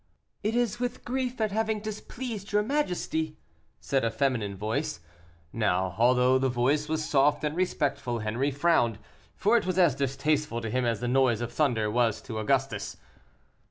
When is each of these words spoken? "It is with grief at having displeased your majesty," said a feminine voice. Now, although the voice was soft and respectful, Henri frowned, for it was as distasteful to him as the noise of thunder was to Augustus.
"It 0.41 0.55
is 0.55 0.79
with 0.79 1.05
grief 1.05 1.39
at 1.39 1.51
having 1.51 1.79
displeased 1.79 2.51
your 2.51 2.63
majesty," 2.63 3.37
said 3.79 4.03
a 4.03 4.09
feminine 4.09 4.55
voice. 4.57 4.99
Now, 5.53 5.93
although 5.99 6.39
the 6.39 6.49
voice 6.49 6.89
was 6.89 7.07
soft 7.07 7.43
and 7.43 7.55
respectful, 7.55 8.21
Henri 8.21 8.49
frowned, 8.49 8.97
for 9.35 9.57
it 9.57 9.67
was 9.67 9.77
as 9.77 9.93
distasteful 9.93 10.59
to 10.61 10.71
him 10.71 10.85
as 10.85 11.01
the 11.01 11.07
noise 11.07 11.39
of 11.39 11.53
thunder 11.53 11.91
was 11.91 12.19
to 12.23 12.39
Augustus. 12.39 12.97